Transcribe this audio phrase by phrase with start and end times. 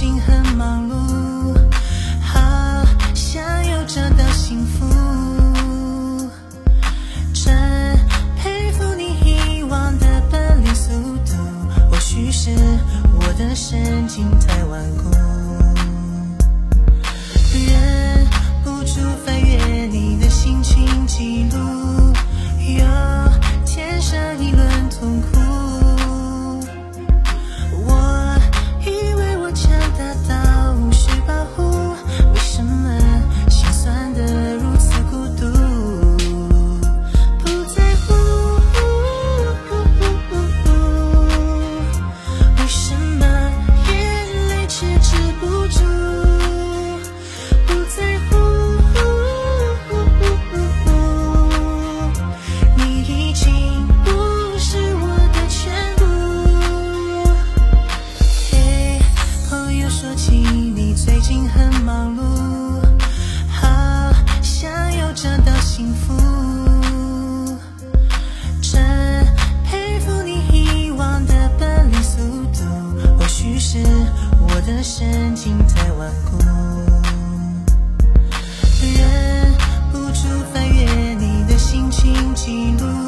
[0.00, 1.54] 心很忙碌，
[2.22, 2.40] 好
[3.14, 4.86] 想又找到幸福。
[7.34, 7.54] 真
[8.34, 10.90] 佩服你遗忘的本领速
[11.26, 11.36] 度，
[11.90, 12.48] 或许是
[13.12, 15.19] 我的神经太顽固。
[73.62, 73.76] 是
[74.40, 76.38] 我的神经太顽固。
[78.80, 79.52] 忍
[79.92, 82.99] 不住翻阅你的心情记录